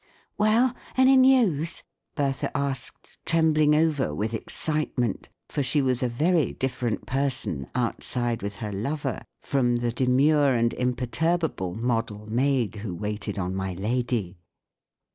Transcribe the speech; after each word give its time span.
"Well, 0.39 0.73
any 0.97 1.15
news?" 1.15 1.83
Bertha 2.15 2.49
asked, 2.57 3.19
trembling 3.23 3.75
over 3.75 4.15
with 4.15 4.33
excitement, 4.33 5.29
for 5.47 5.61
she 5.61 5.79
was 5.79 6.01
a 6.01 6.07
very 6.09 6.53
different 6.53 7.05
person 7.05 7.67
outside 7.75 8.41
with 8.41 8.55
her 8.55 8.71
lover 8.71 9.21
from 9.41 9.75
the 9.75 9.91
demure 9.91 10.55
and 10.55 10.73
imperturbable 10.73 11.75
model 11.75 12.25
maid 12.25 12.77
who 12.77 12.95
waited 12.95 13.37
on 13.37 13.53
my 13.53 13.73
lady. 13.73 14.39